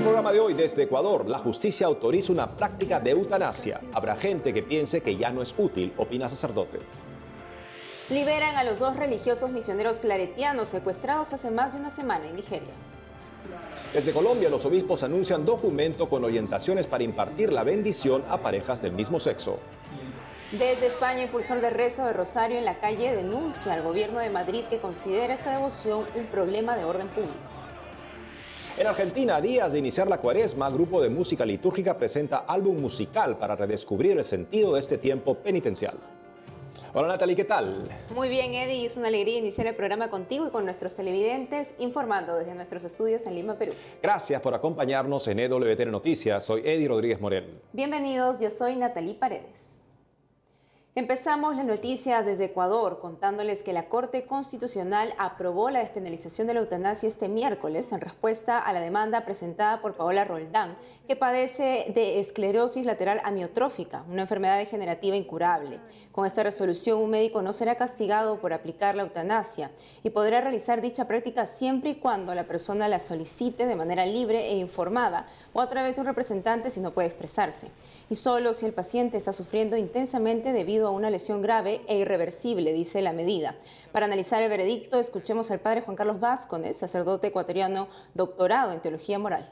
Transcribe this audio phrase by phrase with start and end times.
[0.00, 3.82] el programa de hoy desde Ecuador, la justicia autoriza una práctica de eutanasia.
[3.92, 6.78] Habrá gente que piense que ya no es útil, opina sacerdote.
[8.08, 12.72] Liberan a los dos religiosos misioneros claretianos secuestrados hace más de una semana en Nigeria.
[13.92, 18.92] Desde Colombia, los obispos anuncian documento con orientaciones para impartir la bendición a parejas del
[18.92, 19.58] mismo sexo.
[20.50, 24.64] Desde España, impulsor de rezo de Rosario en la calle denuncia al gobierno de Madrid
[24.70, 27.49] que considera esta devoción un problema de orden público.
[28.80, 33.54] En Argentina, días de iniciar la cuaresma, grupo de música litúrgica presenta álbum musical para
[33.54, 35.98] redescubrir el sentido de este tiempo penitencial.
[36.94, 37.82] Hola Natalie, ¿qué tal?
[38.14, 38.86] Muy bien, Eddie.
[38.86, 43.26] Es una alegría iniciar el programa contigo y con nuestros televidentes, informando desde nuestros estudios
[43.26, 43.74] en Lima, Perú.
[44.02, 46.42] Gracias por acompañarnos en EWTN Noticias.
[46.42, 47.60] Soy Eddie Rodríguez Morel.
[47.74, 49.79] Bienvenidos, yo soy Natalie Paredes.
[50.96, 56.60] Empezamos las noticias desde Ecuador contándoles que la Corte Constitucional aprobó la despenalización de la
[56.60, 62.18] eutanasia este miércoles en respuesta a la demanda presentada por Paola Roldán, que padece de
[62.18, 65.78] esclerosis lateral amiotrófica, una enfermedad degenerativa incurable.
[66.10, 69.70] Con esta resolución, un médico no será castigado por aplicar la eutanasia
[70.02, 74.48] y podrá realizar dicha práctica siempre y cuando la persona la solicite de manera libre
[74.48, 77.70] e informada o a través de un representante si no puede expresarse.
[78.10, 82.72] Y solo si el paciente está sufriendo intensamente debido a una lesión grave e irreversible,
[82.72, 83.56] dice la medida.
[83.92, 89.20] Para analizar el veredicto, escuchemos al padre Juan Carlos Vázquez, sacerdote ecuatoriano doctorado en teología
[89.20, 89.48] moral.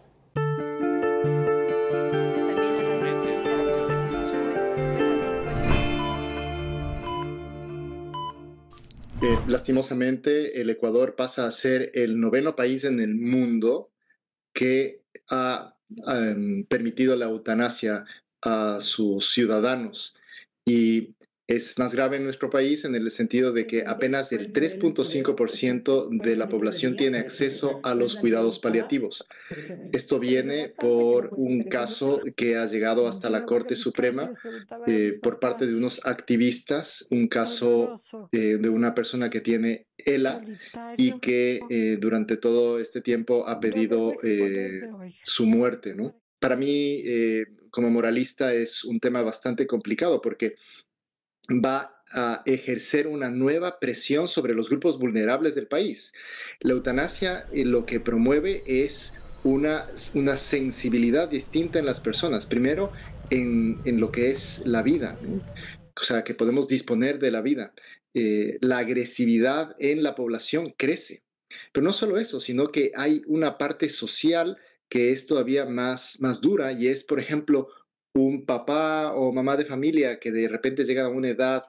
[9.23, 13.93] Eh, lastimosamente, el Ecuador pasa a ser el noveno país en el mundo
[14.53, 15.77] que ha
[16.09, 18.05] em, permitido la eutanasia
[18.43, 20.17] a sus ciudadanos.
[20.65, 21.15] Y
[21.49, 26.37] es más grave en nuestro país en el sentido de que apenas el 3.5% de
[26.37, 29.27] la población tiene acceso a los cuidados paliativos.
[29.95, 34.31] Esto viene por un caso que ha llegado hasta la Corte Suprema
[34.87, 37.95] eh, por parte de unos activistas, un caso
[38.31, 40.43] eh, de una persona que tiene ELA
[40.99, 44.13] y que eh, durante todo este tiempo ha pedido
[45.25, 45.95] su muerte.
[46.41, 47.03] Para mí,
[47.71, 50.57] como moralista, es un tema bastante complicado porque
[51.49, 56.13] va a ejercer una nueva presión sobre los grupos vulnerables del país.
[56.61, 62.47] La eutanasia eh, lo que promueve es una, una sensibilidad distinta en las personas.
[62.47, 62.93] Primero,
[63.31, 67.75] en, lo que es la vida, o sea, que podemos disponer de la vida.
[68.15, 71.23] Eh, la agresividad en la población crece.
[71.73, 76.41] Pero no solo eso, sino que hay una parte social que es todavía más, más
[76.41, 77.69] dura y es, por ejemplo,
[78.15, 81.65] un papá o mamá de familia que de repente llegan a una edad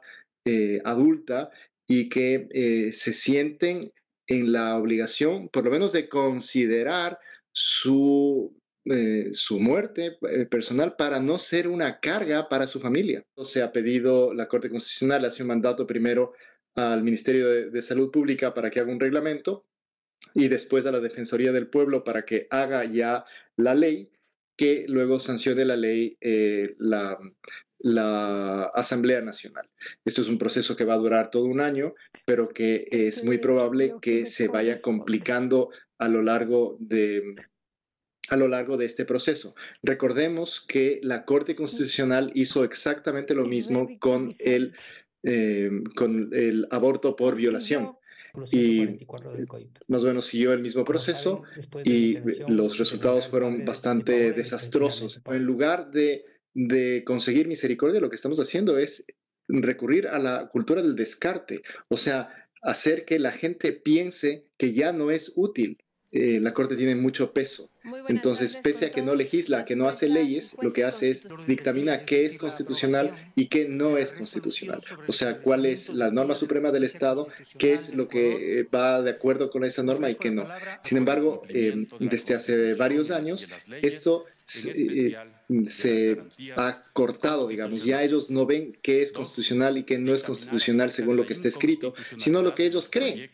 [0.45, 1.49] eh, adulta
[1.87, 3.91] y que eh, se sienten
[4.27, 7.19] en la obligación, por lo menos, de considerar
[7.51, 10.17] su, eh, su muerte
[10.51, 13.23] personal para no ser una carga para su familia.
[13.43, 16.33] Se ha pedido, la Corte Constitucional hace un mandato primero
[16.75, 19.65] al Ministerio de Salud Pública para que haga un reglamento
[20.33, 23.25] y después a la Defensoría del Pueblo para que haga ya
[23.55, 24.09] la ley
[24.55, 27.17] que luego sancione la ley eh, la,
[27.79, 29.69] la Asamblea Nacional.
[30.03, 31.95] Esto es un proceso que va a durar todo un año,
[32.25, 37.35] pero que es muy probable que se vaya complicando a lo largo de,
[38.27, 39.55] a lo largo de este proceso.
[39.81, 44.75] Recordemos que la Corte Constitucional hizo exactamente lo mismo con el,
[45.23, 47.95] eh, con el aborto por violación
[48.51, 49.05] y
[49.87, 51.43] más o menos siguió el mismo proceso
[51.83, 52.17] y
[52.47, 55.21] los resultados fueron bastante desastrosos.
[55.25, 59.05] En lugar de, de conseguir misericordia, lo que estamos haciendo es
[59.47, 64.91] recurrir a la cultura del descarte, o sea, hacer que la gente piense que ya
[64.91, 65.77] no es útil
[66.11, 67.69] eh, la Corte tiene mucho peso.
[68.07, 72.05] Entonces, pese a que no legisla, que no hace leyes, lo que hace es dictamina
[72.05, 74.81] qué es constitucional y qué no es constitucional.
[75.07, 77.27] O sea, cuál es la norma suprema del Estado,
[77.57, 80.47] qué es lo que va de acuerdo con esa norma y qué no.
[80.83, 83.47] Sin embargo, eh, desde hace varios años,
[83.81, 84.25] esto
[84.65, 85.15] eh,
[85.67, 86.17] se
[86.55, 87.83] ha cortado, digamos.
[87.83, 91.33] Ya ellos no ven qué es constitucional y qué no es constitucional según lo que
[91.33, 93.29] está escrito, sino lo que ellos creen.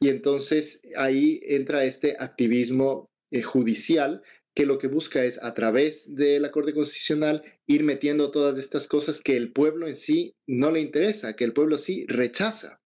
[0.00, 4.22] Y entonces ahí entra este activismo eh, judicial
[4.54, 8.86] que lo que busca es a través de la Corte Constitucional ir metiendo todas estas
[8.86, 12.81] cosas que el pueblo en sí no le interesa, que el pueblo sí rechaza.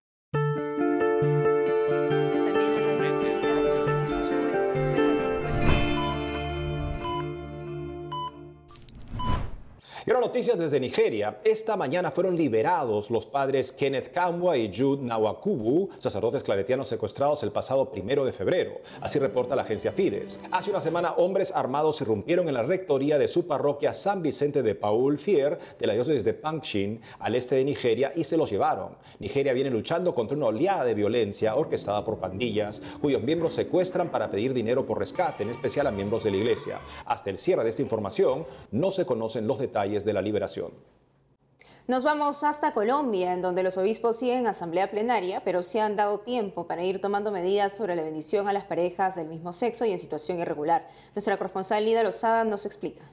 [10.07, 11.39] Y ahora noticias desde Nigeria.
[11.43, 17.51] Esta mañana fueron liberados los padres Kenneth Kamwa y Jude Nawakubu, sacerdotes claretianos secuestrados el
[17.51, 18.79] pasado primero de febrero.
[19.01, 20.39] Así reporta la agencia Fides.
[20.49, 24.75] Hace una semana, hombres armados irrumpieron en la rectoría de su parroquia San Vicente de
[24.75, 28.95] Paul Fier de la diócesis de Pankshin, al este de Nigeria, y se los llevaron.
[29.19, 34.31] Nigeria viene luchando contra una oleada de violencia orquestada por pandillas, cuyos miembros secuestran para
[34.31, 36.79] pedir dinero por rescate, en especial a miembros de la iglesia.
[37.05, 40.71] Hasta el cierre de esta información, no se conocen los detalles de la liberación.
[41.87, 46.19] Nos vamos hasta Colombia, en donde los obispos siguen asamblea plenaria, pero se han dado
[46.19, 49.93] tiempo para ir tomando medidas sobre la bendición a las parejas del mismo sexo y
[49.93, 50.85] en situación irregular.
[51.15, 53.03] Nuestra corresponsal Lida Lozada nos explica.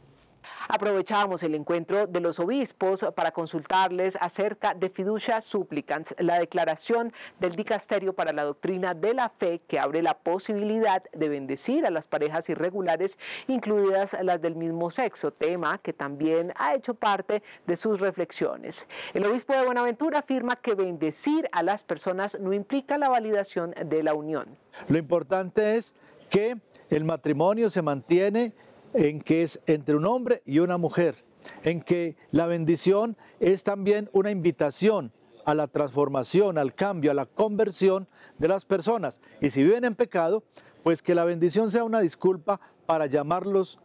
[0.69, 7.55] Aprovechábamos el encuentro de los obispos para consultarles acerca de fiducia supplicans, la declaración del
[7.55, 12.07] dicasterio para la doctrina de la fe que abre la posibilidad de bendecir a las
[12.07, 18.01] parejas irregulares, incluidas las del mismo sexo, tema que también ha hecho parte de sus
[18.01, 18.87] reflexiones.
[19.13, 24.03] El obispo de Buenaventura afirma que bendecir a las personas no implica la validación de
[24.03, 24.57] la unión.
[24.89, 25.95] Lo importante es
[26.31, 26.57] que
[26.91, 28.53] el matrimonio se mantiene
[28.94, 31.25] en que es entre un hombre y una mujer,
[31.62, 35.12] en que la bendición es también una invitación
[35.44, 38.08] a la transformación, al cambio, a la conversión
[38.38, 39.20] de las personas.
[39.41, 40.43] Y si viven en pecado,
[40.82, 43.79] pues que la bendición sea una disculpa para llamarlos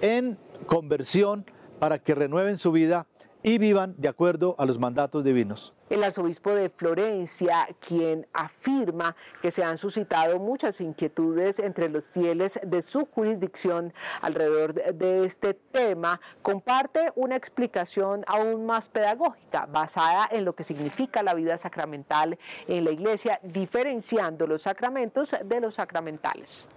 [0.00, 1.44] en conversión,
[1.78, 3.06] para que renueven su vida
[3.42, 5.75] y vivan de acuerdo a los mandatos divinos.
[5.88, 12.58] El arzobispo de Florencia, quien afirma que se han suscitado muchas inquietudes entre los fieles
[12.64, 20.44] de su jurisdicción alrededor de este tema, comparte una explicación aún más pedagógica, basada en
[20.44, 22.36] lo que significa la vida sacramental
[22.66, 26.68] en la iglesia, diferenciando los sacramentos de los sacramentales.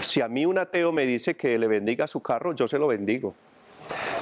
[0.00, 2.86] Si a mí un ateo me dice que le bendiga su carro, yo se lo
[2.86, 3.34] bendigo.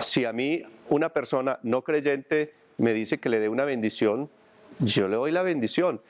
[0.00, 2.52] Si a mí una persona no creyente
[2.82, 4.28] me dice que le dé una bendición,
[4.80, 6.00] yo le doy la bendición.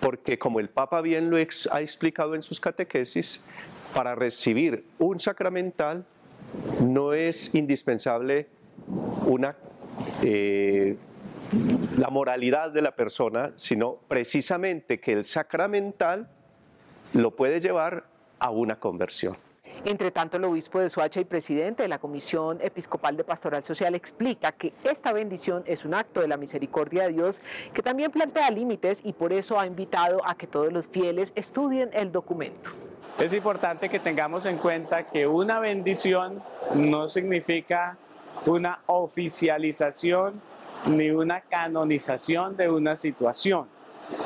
[0.00, 3.44] Porque como el Papa bien lo ha explicado en sus catequesis,
[3.94, 6.04] para recibir un sacramental
[6.82, 8.48] no es indispensable
[9.26, 9.54] una,
[10.24, 10.96] eh,
[11.96, 16.28] la moralidad de la persona, sino precisamente que el sacramental
[17.12, 18.04] lo puede llevar
[18.40, 19.36] a una conversión.
[19.84, 23.94] Entre tanto, el obispo de Soacha y presidente de la Comisión Episcopal de Pastoral Social
[23.94, 27.40] explica que esta bendición es un acto de la misericordia de Dios
[27.72, 31.88] que también plantea límites y por eso ha invitado a que todos los fieles estudien
[31.94, 32.70] el documento.
[33.18, 36.42] Es importante que tengamos en cuenta que una bendición
[36.74, 37.96] no significa
[38.44, 40.42] una oficialización
[40.86, 43.66] ni una canonización de una situación.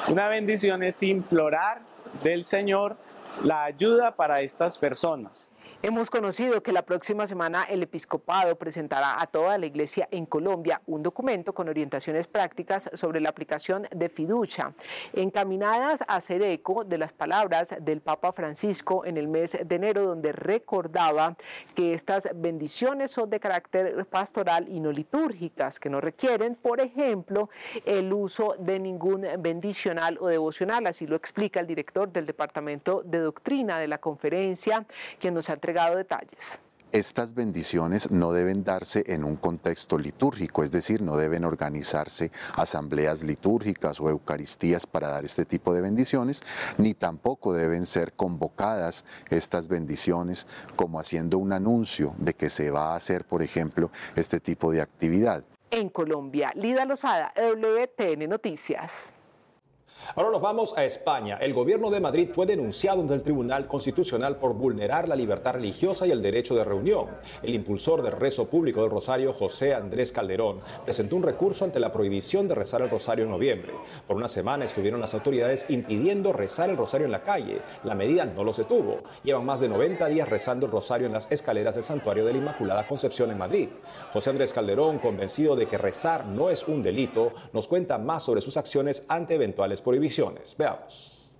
[0.09, 1.81] Una bendición es implorar
[2.25, 2.97] del Señor
[3.43, 5.51] la ayuda para estas personas.
[5.83, 10.81] Hemos conocido que la próxima semana el episcopado presentará a toda la iglesia en Colombia
[10.87, 14.73] un documento con orientaciones prácticas sobre la aplicación de fiducia,
[15.13, 20.07] encaminadas a hacer eco de las palabras del Papa Francisco en el mes de enero,
[20.07, 21.37] donde recordaba
[21.75, 27.51] que estas bendiciones son de carácter pastoral y no litúrgicas, que no requieren, por ejemplo,
[27.85, 30.87] el uso de ningún bendicional o devocional.
[30.87, 34.87] Así lo explica el director del Departamento de Doctrina de la conferencia,
[35.19, 36.61] quien nos ha entregado detalles.
[36.93, 43.25] Estas bendiciones no deben darse en un contexto litúrgico, es decir, no deben organizarse asambleas
[43.25, 46.45] litúrgicas o eucaristías para dar este tipo de bendiciones,
[46.79, 52.93] ni tampoco deben ser convocadas estas bendiciones como haciendo un anuncio de que se va
[52.93, 55.43] a hacer, por ejemplo, este tipo de actividad.
[55.73, 59.13] En Colombia, Lida Lozada, WTN Noticias.
[60.15, 61.39] Ahora nos vamos a España.
[61.41, 66.07] El gobierno de Madrid fue denunciado ante el Tribunal Constitucional por vulnerar la libertad religiosa
[66.07, 67.07] y el derecho de reunión.
[67.43, 71.93] El impulsor del rezo público del Rosario, José Andrés Calderón, presentó un recurso ante la
[71.93, 73.73] prohibición de rezar el Rosario en noviembre.
[74.07, 77.63] Por una semana estuvieron las autoridades impidiendo rezar el Rosario en la calle.
[77.83, 78.99] La medida no los detuvo.
[79.23, 82.39] Llevan más de 90 días rezando el Rosario en las escaleras del Santuario de la
[82.39, 83.69] Inmaculada Concepción en Madrid.
[84.13, 88.43] José Andrés Calderón, convencido de que rezar no es un delito, nos cuenta más sobre
[88.43, 90.57] sus acciones ante eventuales prohibiciones.
[90.59, 91.37] Veamos.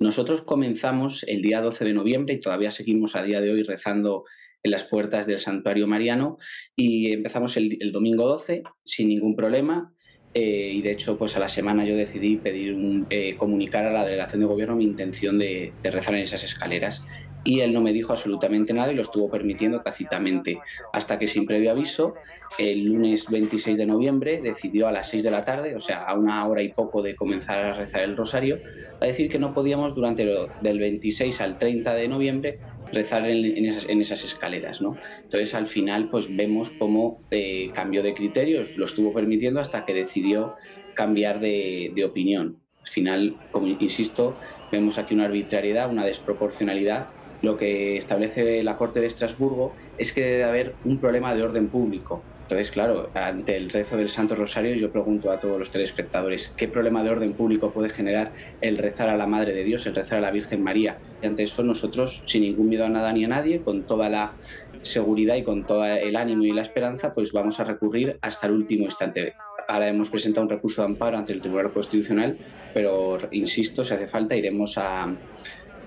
[0.00, 4.24] Nosotros comenzamos el día 12 de noviembre y todavía seguimos a día de hoy rezando
[4.62, 6.38] en las puertas del santuario mariano
[6.76, 9.92] y empezamos el, domingo 12 sin ningún problema
[10.32, 13.92] eh, y de hecho pues a la semana yo decidí pedir un, eh, comunicar a
[13.92, 17.04] la delegación de gobierno mi intención de, de rezar en esas escaleras
[17.44, 21.46] y él no me dijo absolutamente nada y lo estuvo permitiendo tácitamente, hasta que sin
[21.46, 22.20] previo aviso,
[22.58, 26.14] el lunes 26 de noviembre decidió a las 6 de la tarde, o sea, a
[26.14, 28.60] una hora y poco de comenzar a rezar el rosario,
[29.00, 32.60] a decir que no podíamos durante lo, del 26 al 30 de noviembre
[32.92, 33.64] rezar en,
[34.00, 35.00] esas, escaleras, ¿no?
[35.22, 39.94] Entonces al final pues vemos cómo eh, cambió de criterios, lo estuvo permitiendo hasta que
[39.94, 40.54] decidió
[40.94, 42.62] cambiar de, de opinión.
[42.84, 44.38] Al final, como insisto,
[44.70, 47.08] vemos aquí una arbitrariedad, una desproporcionalidad.
[47.42, 51.68] Lo que establece la Corte de Estrasburgo es que debe haber un problema de orden
[51.68, 52.22] público.
[52.42, 56.68] Entonces, claro, ante el rezo del Santo Rosario, yo pregunto a todos los telespectadores, ¿qué
[56.68, 60.18] problema de orden público puede generar el rezar a la Madre de Dios, el rezar
[60.18, 60.98] a la Virgen María?
[61.22, 64.34] Y ante eso nosotros, sin ningún miedo a nada ni a nadie, con toda la
[64.82, 68.52] seguridad y con todo el ánimo y la esperanza, pues vamos a recurrir hasta el
[68.52, 69.34] último instante.
[69.68, 72.36] Ahora hemos presentado un recurso de amparo ante el Tribunal Constitucional,
[72.74, 74.76] pero insisto, si hace falta, iremos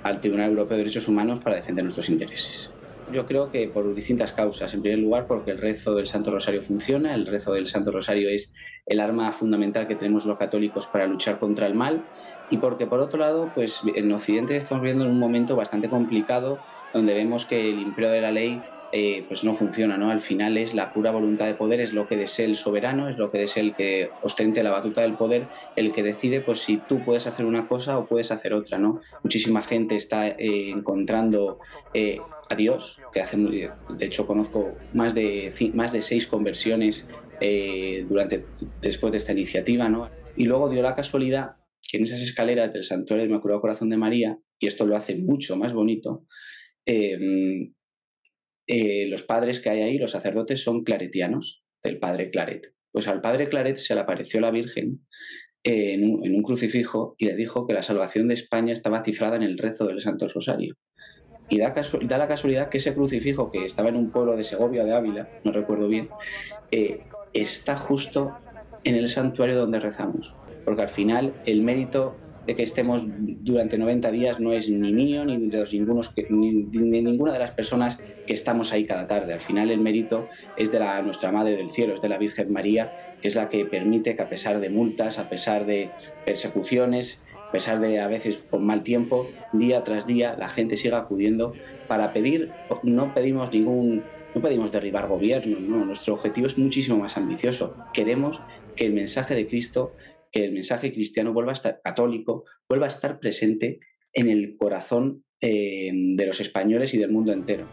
[0.05, 2.71] al Tribunal Europeo de Derechos Humanos para defender nuestros intereses.
[3.11, 4.71] Yo creo que por distintas causas.
[4.75, 7.15] En primer lugar, porque el rezo del Santo Rosario funciona.
[7.15, 8.53] El rezo del Santo Rosario es
[8.85, 12.03] el arma fundamental que tenemos los católicos para luchar contra el mal.
[12.51, 16.59] Y porque, por otro lado, pues en Occidente estamos viviendo en un momento bastante complicado
[16.93, 20.11] donde vemos que el imperio de la ley eh, pues no funciona, ¿no?
[20.11, 23.17] Al final es la pura voluntad de poder, es lo que desea el soberano, es
[23.17, 26.77] lo que desea el que ostente la batuta del poder, el que decide pues si
[26.77, 29.01] tú puedes hacer una cosa o puedes hacer otra, ¿no?
[29.23, 31.59] Muchísima gente está eh, encontrando
[31.93, 37.07] eh, a Dios, que hace de hecho conozco más de más de seis conversiones
[38.07, 38.45] durante
[38.81, 40.09] después de esta iniciativa, ¿no?
[40.37, 41.55] Y luego dio la casualidad
[41.89, 45.15] que en esas escaleras del Santuario del Inmaculado Corazón de María, y esto lo hace
[45.15, 46.25] mucho más bonito,
[46.85, 47.71] eh,
[48.67, 52.73] los padres que hay ahí, los sacerdotes, son claretianos, del padre Claret.
[52.91, 55.01] Pues al padre Claret se le apareció la Virgen
[55.63, 59.57] en, un, crucifijo y le dijo que la salvación de España estaba cifrada en el
[59.57, 60.75] rezo del Santo Rosario.
[61.49, 61.73] Y da,
[62.17, 65.51] la casualidad que ese crucifijo, que estaba en un pueblo de Segovia de Ávila, no
[65.51, 66.09] recuerdo bien,
[66.71, 67.01] eh,
[67.33, 68.37] está justo
[68.83, 70.33] en el santuario donde rezamos.
[70.63, 72.15] Porque al final el mérito
[72.45, 77.51] de que estemos durante 90 días no es ni mío ni de, ninguna de las
[77.51, 79.33] personas que estamos ahí cada tarde.
[79.33, 82.51] Al final el mérito es de la, nuestra Madre del Cielo, es de la Virgen
[82.51, 85.89] María, que es la que permite que a pesar de multas, a pesar de
[86.25, 90.99] persecuciones, a pesar de a veces por mal tiempo, día tras día la gente siga
[90.99, 91.53] acudiendo
[91.87, 92.51] para pedir,
[92.83, 97.75] no pedimos ningún, no pedimos derribar gobierno, no, nuestro objetivo es muchísimo más ambicioso.
[97.93, 98.41] Queremos
[98.75, 99.93] que el mensaje de Cristo
[100.35, 103.79] que el mensaje cristiano vuelva a estar católico, vuelva a estar presente
[104.11, 107.65] en el corazón eh, de los españoles y del mundo entero.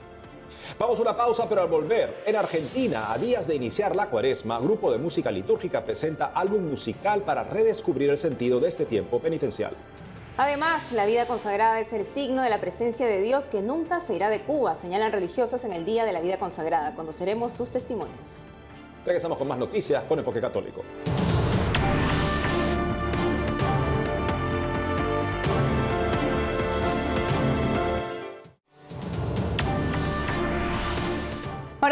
[0.79, 4.61] Vamos a una pausa, pero al volver, en Argentina, a días de iniciar la cuaresma,
[4.61, 9.73] Grupo de Música Litúrgica presenta álbum musical para redescubrir el sentido de este tiempo penitencial.
[10.37, 14.15] Además, la vida consagrada es el signo de la presencia de Dios que nunca se
[14.15, 16.95] irá de Cuba, señalan religiosas en el Día de la Vida Consagrada.
[16.95, 18.41] Conoceremos sus testimonios.
[19.05, 20.85] Regresamos con más noticias con Enfoque Católico.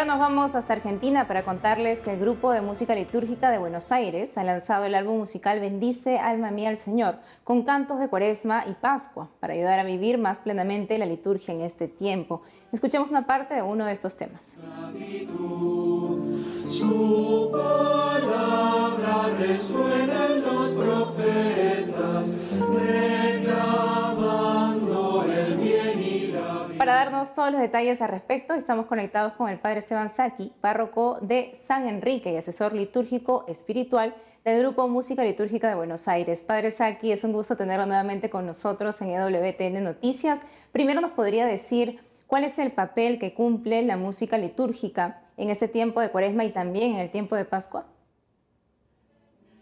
[0.00, 3.92] Ahora nos vamos hasta Argentina para contarles que el grupo de música litúrgica de Buenos
[3.92, 8.64] Aires ha lanzado el álbum musical Bendice Alma Mía al Señor, con cantos de Cuaresma
[8.66, 12.40] y Pascua, para ayudar a vivir más plenamente la liturgia en este tiempo.
[12.73, 14.57] Escuchemos una parte de uno de estos temas.
[16.66, 22.38] Su palabra resuena en los profetas,
[27.29, 31.87] todos los detalles al respecto, estamos conectados con el Padre Esteban Saki, párroco de San
[31.87, 36.43] Enrique y asesor litúrgico espiritual del Grupo Música Litúrgica de Buenos Aires.
[36.43, 40.45] Padre Saki, es un gusto tenerlo nuevamente con nosotros en EWTN Noticias.
[40.73, 45.69] Primero nos podría decir cuál es el papel que cumple la música litúrgica en este
[45.69, 47.87] tiempo de Cuaresma y también en el tiempo de Pascua.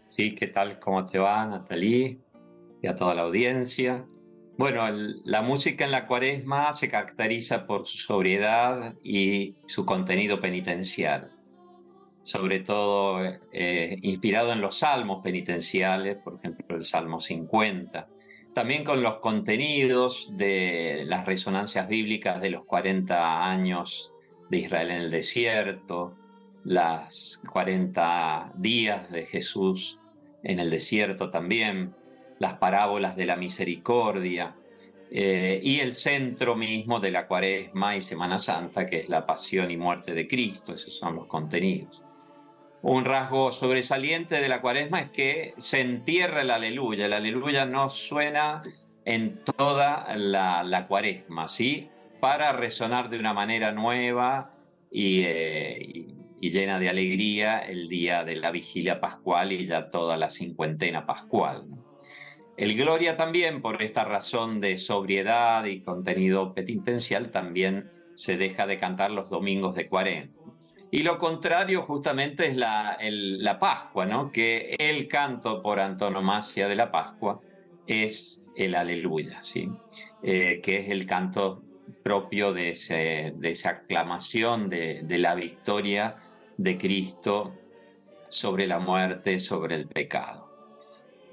[0.07, 0.79] Sí, ¿qué tal?
[0.79, 2.19] ¿Cómo te va, Natalie?
[2.81, 4.05] Y a toda la audiencia.
[4.59, 4.89] Bueno,
[5.23, 11.31] la música en la cuaresma se caracteriza por su sobriedad y su contenido penitencial,
[12.23, 13.23] sobre todo
[13.53, 18.09] eh, inspirado en los salmos penitenciales, por ejemplo el Salmo 50,
[18.53, 24.13] también con los contenidos de las resonancias bíblicas de los 40 años
[24.49, 26.17] de Israel en el desierto,
[26.65, 30.01] las 40 días de Jesús
[30.43, 31.95] en el desierto también,
[32.39, 34.55] las parábolas de la misericordia
[35.11, 39.69] eh, y el centro mismo de la cuaresma y Semana Santa, que es la pasión
[39.71, 42.03] y muerte de Cristo, esos son los contenidos.
[42.81, 47.89] Un rasgo sobresaliente de la cuaresma es que se entierra el aleluya, el aleluya no
[47.89, 48.63] suena
[49.03, 51.89] en toda la, cuaresma, ¿sí?
[52.21, 54.53] Para resonar de una manera nueva
[54.91, 56.05] y, eh,
[56.39, 61.05] y llena de alegría el día de la vigilia pascual y ya toda la cincuentena
[61.05, 61.65] pascual.
[62.59, 68.77] El Gloria también, por esta razón de sobriedad y contenido penitencial, también se deja de
[68.77, 70.37] cantar los domingos de cuarenta.
[70.91, 74.29] Y lo contrario justamente es la, la Pascua, ¿no?
[74.29, 77.39] que el canto por antonomasia de la Pascua
[77.87, 79.71] es el aleluya, ¿sí?
[80.21, 81.63] Eh, que es el canto
[82.03, 82.73] propio de,
[83.37, 86.17] de esa aclamación de, la victoria
[86.57, 87.55] de Cristo
[88.27, 90.49] sobre la muerte, sobre el pecado.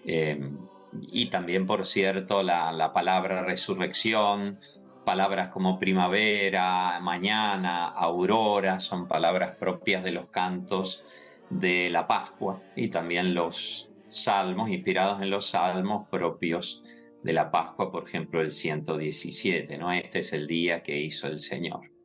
[0.05, 0.57] Em,
[1.03, 4.59] y también, por cierto, la, la, palabra resurrección,
[5.05, 11.05] palabras como primavera, mañana, aurora, son palabras propias de los cantos
[11.51, 16.83] de la Pascua y también los salmos, inspirados en los salmos propios
[17.23, 19.93] de la Pascua, por ejemplo, el 117, ¿no?
[19.93, 21.96] Este es el día que hizo el Señor.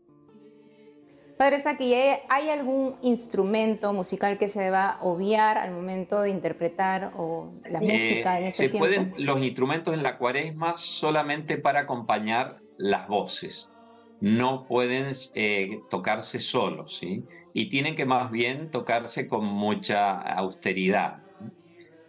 [1.42, 1.96] Padre Saki,
[2.30, 7.82] ¿hay algún instrumento musical que se deba obviar al momento de interpretar o la eh,
[7.82, 8.86] música en ese se tiempo?
[8.86, 13.72] Pueden los instrumentos en la cuaresma solamente para acompañar las voces.
[14.20, 17.24] No pueden eh, tocarse solos, ¿sí?
[17.56, 21.24] Y tienen que más bien tocarse con mucha austeridad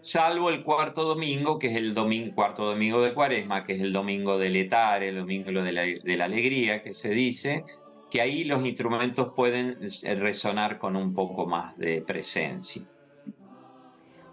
[0.02, 3.92] salvo el cuarto domingo, que es el domingo, cuarto domingo de Cuaresma, que es el
[3.92, 7.64] domingo del etar, el domingo de la, de la alegría, que se dice,
[8.12, 12.82] que ahí los instrumentos pueden eh, resonar con un poco más de presencia.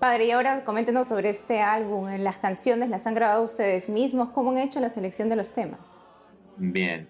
[0.01, 2.09] Padre, y ahora coméntenos sobre este álbum.
[2.09, 4.31] ¿En las canciones las han grabado ustedes mismos?
[4.31, 5.79] ¿Cómo han hecho la selección de los temas?
[6.57, 7.07] Bien.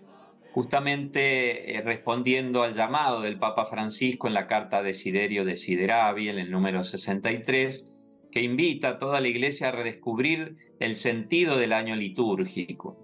[0.51, 6.37] Justamente eh, respondiendo al llamado del Papa Francisco en la carta de Siderio de en
[6.37, 7.91] el número 63,
[8.31, 12.95] que invita a toda la iglesia a redescubrir el sentido del año litúrgico,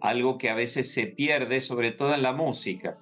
[0.00, 2.98] algo que a veces se pierde, sobre todo en la música,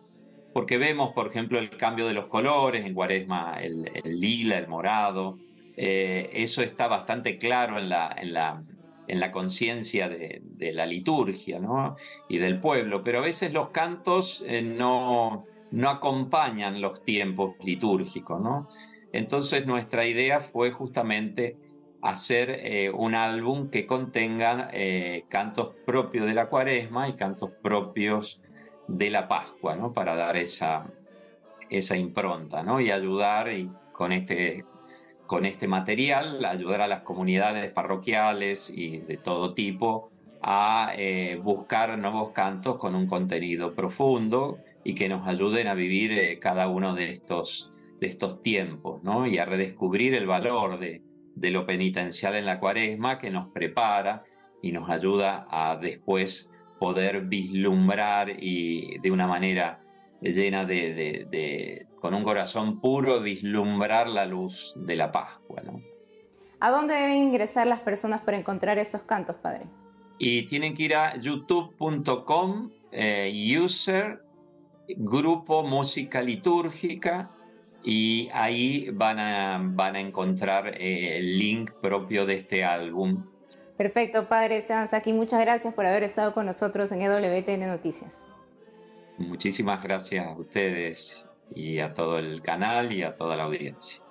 [0.57, 5.37] porque vemos, por ejemplo, el cambio de los colores, en Cuaresma el, lila, el morado,
[5.77, 8.63] eh, eso está bastante claro en la, en la,
[9.07, 10.41] en la conciencia de,
[10.73, 11.97] la liturgia ¿no?
[12.31, 15.45] y del pueblo, pero a veces los cantos eh, no,
[15.87, 18.41] acompañan los tiempos litúrgicos.
[18.41, 18.71] ¿no?
[19.13, 21.59] Entonces nuestra idea fue justamente
[22.01, 24.71] hacer eh, un álbum que contenga
[25.29, 28.41] cantos propios de la cuaresma y cantos propios
[28.89, 29.93] de la Pascua, ¿no?
[29.93, 30.87] Para dar esa,
[31.71, 32.81] esa impronta, ¿no?
[32.81, 34.65] Y ayudar y con, este,
[35.27, 40.11] con este material, ayudar a las comunidades parroquiales y de todo tipo
[40.43, 46.39] a eh, buscar nuevos cantos con un contenido profundo y que nos ayuden a vivir
[46.39, 49.27] cada uno de estos, de estos tiempos, ¿no?
[49.27, 51.03] Y a redescubrir el valor de,
[51.35, 54.25] de lo penitencial en la cuaresma que nos prepara
[54.63, 59.81] y nos ayuda a después poder vislumbrar y de una manera
[60.21, 65.63] llena de, con un corazón puro, vislumbrar la luz de la Pascua.
[66.61, 69.67] ¿A dónde deben ingresar las personas para encontrar estos cantos, Padre?
[70.19, 74.23] Y tienen que ir a youtube.com, eh, user,
[74.89, 77.31] grupo música litúrgica,
[77.87, 83.25] y ahí van a, van a encontrar eh, el link propio de este álbum.
[83.77, 88.25] Perfecto, padre Esteban Saki, muchas gracias por haber estado con nosotros en EWTN Noticias.
[89.19, 94.03] Muchísimas gracias a ustedes y a todo el canal y a toda la audiencia.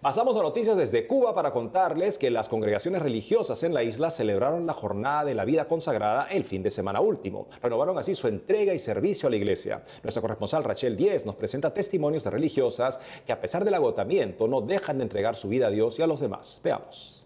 [0.00, 4.64] Pasamos a noticias desde Cuba para contarles que las congregaciones religiosas en la isla celebraron
[4.64, 7.48] la jornada de la vida consagrada el fin de semana último.
[7.60, 9.82] Renovaron así su entrega y servicio a la iglesia.
[10.04, 14.60] Nuestra corresponsal Rachel Díez nos presenta testimonios de religiosas que a pesar del agotamiento no
[14.60, 16.60] dejan de entregar su vida a Dios y a los demás.
[16.62, 17.17] Veamos.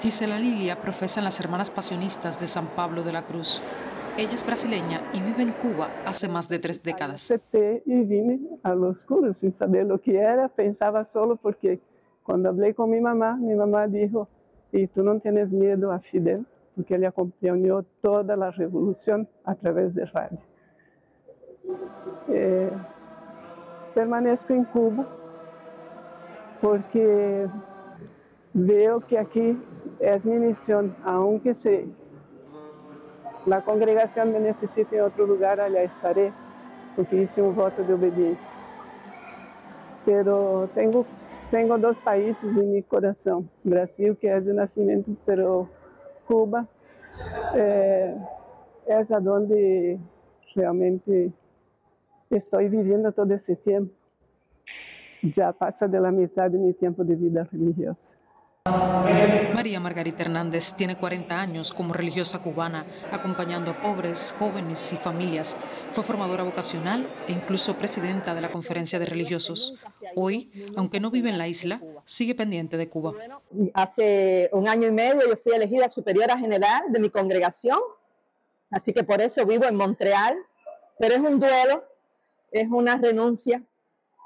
[0.00, 3.60] Gisela Lilia profesa en las Hermanas Pasionistas de San Pablo de la Cruz.
[4.16, 7.16] Ella es brasileña y vive en Cuba hace más de tres décadas.
[7.16, 10.48] Acepté y vine a los cursos sin saber lo que era.
[10.48, 11.80] Pensaba solo porque
[12.22, 14.26] cuando hablé con mi mamá, mi mamá dijo,
[14.72, 19.94] y tú no tienes miedo a Fidel, porque él acompañó toda la revolución a través
[19.94, 20.38] de radio.
[22.28, 22.70] Eh,
[23.94, 25.06] permanezco en Cuba
[26.62, 27.48] porque
[28.52, 29.56] veo que aquí
[30.00, 31.86] es mi misión, aunque se
[33.46, 36.30] la congregación me necesita en otro lugar, allá estaré,
[36.94, 38.54] porque hice un voto de obediencia.
[40.04, 41.06] Pero tengo,
[41.50, 45.68] tengo dos países en mi corazón, Brasil, que es de nacimiento, pero
[46.28, 46.66] Cuba
[47.54, 48.14] eh,
[48.86, 49.98] es a donde
[50.54, 51.32] realmente
[52.28, 53.92] estoy viviendo todo ese tiempo.
[55.22, 58.19] Ya pasa de la mitad de mi tiempo de vida religiosa.
[59.54, 65.56] María Margarita Hernández tiene 40 años como religiosa cubana, acompañando a pobres, jóvenes y familias.
[65.92, 69.74] Fue formadora vocacional e incluso presidenta de la Conferencia de Religiosos.
[70.16, 73.12] Hoy, aunque no vive en la isla, sigue pendiente de Cuba.
[73.74, 77.80] Hace un año y medio yo fui elegida superiora general de mi congregación,
[78.70, 80.36] así que por eso vivo en Montreal,
[80.98, 81.84] pero es un duelo,
[82.50, 83.62] es una renuncia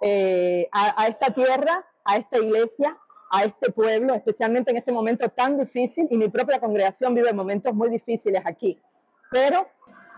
[0.00, 2.98] eh, a esta tierra, a esta iglesia,
[3.30, 7.74] a este pueblo, especialmente en este momento tan difícil, y mi propia congregación vive momentos
[7.74, 8.80] muy difíciles aquí.
[9.30, 9.66] Pero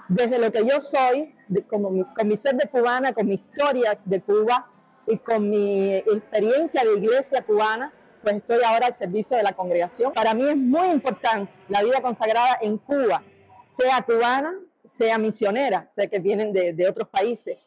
[0.09, 1.35] desde lo que yo soy,
[1.69, 4.69] como con mi ser de cubana, con mi historia de Cuba
[5.07, 7.93] y con mi experiencia de iglesia cubana,
[8.23, 10.13] pues estoy ahora al servicio de la congregación.
[10.13, 13.23] Para mí es muy importante la vida consagrada en Cuba,
[13.69, 17.59] sea cubana, sea misionera, sea que vienen de otros países,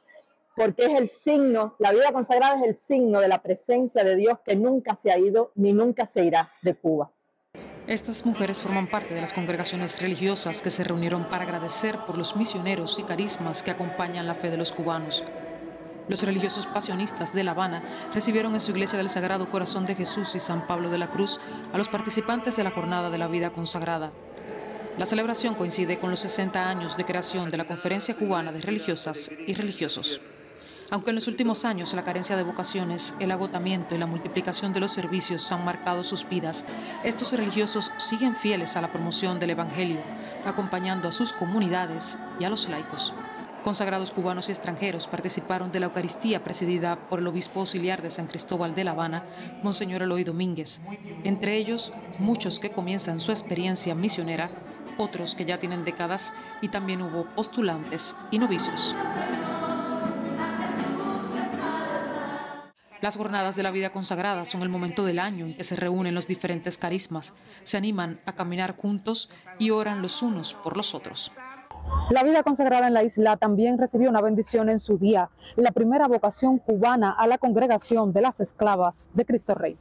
[0.60, 4.40] porque es el signo, la vida consagrada es el signo de la presencia de Dios
[4.44, 7.10] que nunca se ha ido ni nunca se irá de Cuba.
[7.88, 12.36] Estas mujeres forman parte de las congregaciones religiosas que se reunieron para agradecer por los
[12.36, 15.24] misioneros y carismas que acompañan la fe de los cubanos.
[16.10, 17.82] Los religiosos pasionistas de La Habana
[18.14, 21.40] recibieron en su iglesia del Sagrado Corazón de Jesús y San Pablo de la Cruz
[21.72, 24.12] a los participantes de la Jornada de la Vida Consagrada.
[24.98, 29.32] La celebración coincide con los 60 años de creación de la Conferencia Cubana de Religiosas
[29.48, 30.20] y Religiosos.
[30.92, 34.80] Aunque en los últimos años la carencia de vocaciones, el agotamiento y la multiplicación de
[34.80, 36.66] los servicios han marcado sus vidas,
[37.04, 40.00] estos religiosos siguen fieles a la promoción del Evangelio,
[40.46, 43.14] acompañando a sus comunidades y a los laicos.
[43.64, 48.26] Consagrados cubanos y extranjeros participaron de la Eucaristía presidida por el obispo auxiliar de San
[48.26, 49.26] Cristóbal de La Habana,
[49.62, 50.80] Monseñor Eloy Domínguez.
[51.24, 54.50] Entre ellos, muchos que comienzan su experiencia misionera,
[54.98, 58.96] otros que ya tienen décadas y también hubo postulantes y novicios.
[63.02, 66.14] Las jornadas de la vida consagrada son el momento del año en que se reúnen
[66.14, 67.34] los diferentes carismas,
[67.64, 71.32] se animan a caminar juntos y oran los unos por los otros.
[72.10, 76.08] La vida consagrada en la isla también recibió una bendición en su día, la primera
[76.08, 79.78] vocación cubana a la congregación de las esclavas de Cristo Rey.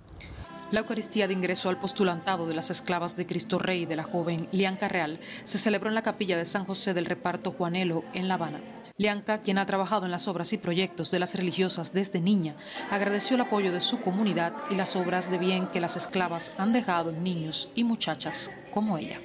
[0.70, 4.48] La Eucaristía de ingreso al postulantado de las esclavas de Cristo Rey de la joven
[4.52, 8.34] Lianca Real se celebró en la capilla de San José del Reparto Juanelo en La
[8.34, 8.60] Habana.
[8.98, 12.56] Lianca, quien ha trabajado en las obras y proyectos de las religiosas desde niña,
[12.90, 16.72] agradeció el apoyo de su comunidad y las obras de bien que las esclavas han
[16.72, 19.20] dejado en niños y muchachas como ella.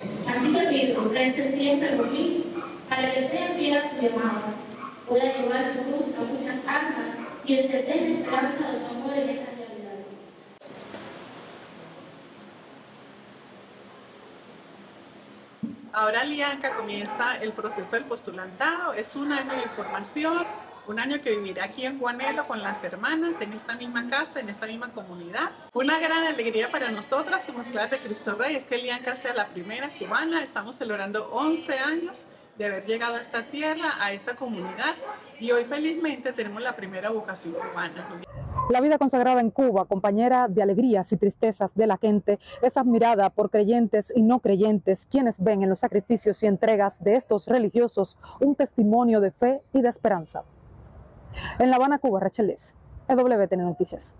[0.00, 0.52] Así
[1.50, 2.44] siempre por mí,
[2.88, 3.96] para que fieles a su
[5.08, 7.08] pueda llevar su a muchas almas
[7.44, 9.72] y de su amor esta realidad.
[16.02, 20.44] Ahora Lianca comienza el proceso del postulantado, es un año de formación,
[20.88, 24.48] un año que vivirá aquí en Juanelo con las hermanas, en esta misma casa, en
[24.48, 25.50] esta misma comunidad.
[25.72, 29.46] Una gran alegría para nosotras como esclavas de Cristo Rey es que Lianca sea la
[29.46, 32.26] primera cubana, estamos celebrando 11 años
[32.58, 34.96] de haber llegado a esta tierra, a esta comunidad
[35.38, 38.04] y hoy felizmente tenemos la primera vocación cubana.
[38.72, 43.28] La vida consagrada en Cuba, compañera de alegrías y tristezas de la gente, es admirada
[43.28, 48.18] por creyentes y no creyentes, quienes ven en los sacrificios y entregas de estos religiosos
[48.40, 50.44] un testimonio de fe y de esperanza.
[51.58, 52.74] En La Habana, Cuba, Rachel Liz,
[53.08, 54.16] EWTN Noticias.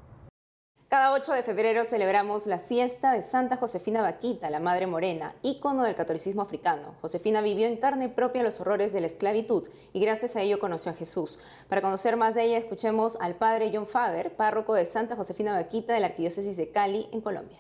[0.93, 5.85] Cada 8 de febrero celebramos la fiesta de Santa Josefina Vaquita, la Madre Morena, ícono
[5.85, 6.97] del catolicismo africano.
[7.01, 10.93] Josefina vivió en carne propia los horrores de la esclavitud y gracias a ello conoció
[10.93, 11.41] a Jesús.
[11.71, 15.95] Para conocer más de ella, escuchemos al padre John Faber, párroco de Santa Josefina Vaquita
[15.95, 17.57] de la Arquidiócesis de Cali, en Colombia.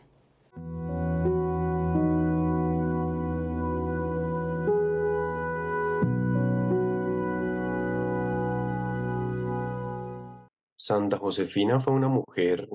[10.77, 12.68] Santa Josefina fue una mujer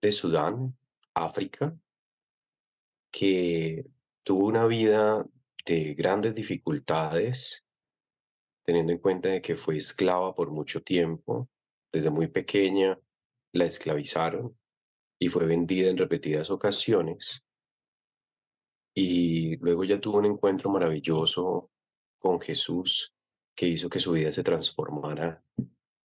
[0.00, 0.76] de Sudán,
[1.14, 1.76] África,
[3.10, 3.84] que
[4.22, 5.26] tuvo una vida
[5.66, 7.66] de grandes dificultades,
[8.64, 11.48] teniendo en cuenta de que fue esclava por mucho tiempo,
[11.92, 12.98] desde muy pequeña
[13.52, 14.56] la esclavizaron
[15.18, 17.44] y fue vendida en repetidas ocasiones.
[18.94, 21.70] Y luego ya tuvo un encuentro maravilloso
[22.18, 23.14] con Jesús
[23.54, 25.42] que hizo que su vida se transformara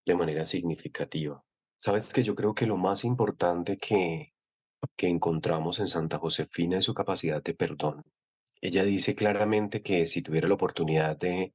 [0.06, 1.44] de manera significativa.
[1.78, 4.34] Sabes que yo creo que lo más importante que,
[4.96, 8.04] que encontramos en Santa Josefina es su capacidad de perdón.
[8.62, 11.54] Ella dice claramente que si tuviera la oportunidad de,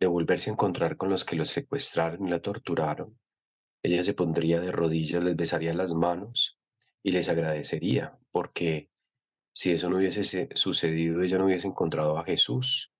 [0.00, 3.18] de volverse a encontrar con los que los secuestraron y la torturaron,
[3.82, 6.58] ella se pondría de rodillas, les besaría las manos
[7.02, 8.90] y les agradecería, porque
[9.52, 12.92] si eso no hubiese sucedido, ella no hubiese encontrado a Jesús.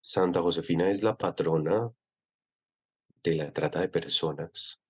[0.00, 1.90] Santa Josefina es la patrona
[3.22, 4.80] de la trata de personas.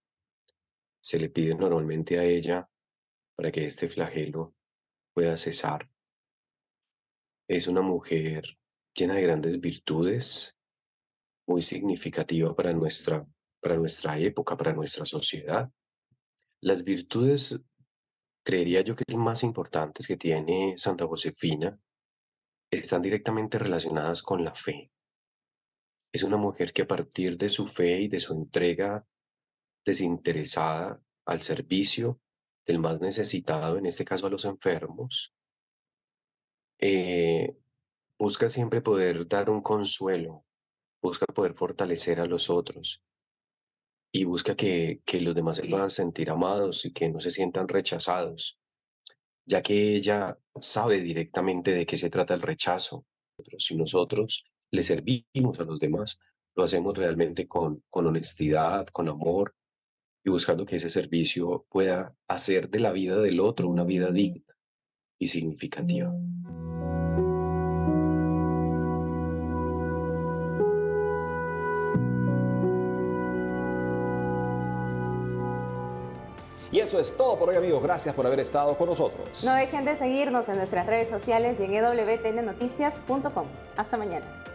[1.04, 2.66] Se le pide normalmente a ella
[3.36, 4.54] para que este flagelo
[5.12, 5.90] pueda cesar.
[7.46, 8.56] Es una mujer
[8.94, 10.56] llena de grandes virtudes,
[11.46, 13.26] muy significativa para nuestra,
[13.60, 15.70] para nuestra época, para nuestra sociedad.
[16.62, 17.66] Las virtudes,
[18.42, 21.78] creería yo que las más importantes que tiene Santa Josefina
[22.70, 24.90] están directamente relacionadas con la fe.
[26.14, 29.06] Es una mujer que a partir de su fe y de su entrega
[29.84, 32.20] desinteresada al servicio
[32.66, 35.34] del más necesitado, en este caso a los enfermos,
[36.78, 37.56] eh,
[38.18, 40.44] busca siempre poder dar un consuelo,
[41.02, 43.02] busca poder fortalecer a los otros
[44.12, 47.68] y busca que, que los demás se puedan sentir amados y que no se sientan
[47.68, 48.58] rechazados,
[49.44, 53.04] ya que ella sabe directamente de qué se trata el rechazo.
[53.58, 56.18] Si nosotros le servimos a los demás,
[56.54, 59.54] lo hacemos realmente con, con honestidad, con amor
[60.24, 64.56] y buscando que ese servicio pueda hacer de la vida del otro una vida digna
[65.18, 66.12] y significativa.
[76.72, 79.44] Y eso es todo por hoy amigos, gracias por haber estado con nosotros.
[79.44, 83.46] No dejen de seguirnos en nuestras redes sociales y en wtnnoticias.com.
[83.76, 84.53] Hasta mañana.